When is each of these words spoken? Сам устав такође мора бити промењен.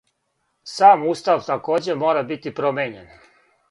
Сам 0.75 1.05
устав 1.13 1.45
такође 1.51 1.99
мора 2.03 2.27
бити 2.35 2.59
промењен. 2.63 3.11